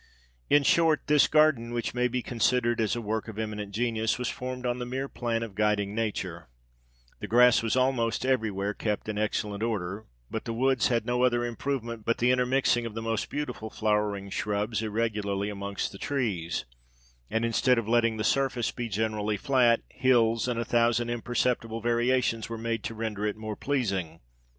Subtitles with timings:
[0.49, 4.17] 97 In short, this garden, which may be considered as a work of eminent genius,
[4.17, 6.49] was formed on the mere plan of guiding nature:
[7.19, 11.21] the grass was almost every where kept in excellent order; but the woods had no
[11.23, 16.65] other improvement but the intermixing of the most beautiful flowering shrubs irregularly among the trees;
[17.29, 21.79] and instead of letting the surface be generally flat, hills i and a thousand imperceptible
[21.79, 24.19] variations were made | to render it more pleasing.